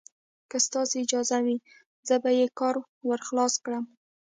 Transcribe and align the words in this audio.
که 0.49 0.57
ستاسې 0.67 0.95
اجازه 1.03 1.37
وي، 1.45 1.57
زه 2.07 2.15
به 2.23 2.31
یې 2.39 2.45
کار 2.59 2.75
ور 3.07 3.19
خلاص 3.27 3.53
کړم. 3.65 3.85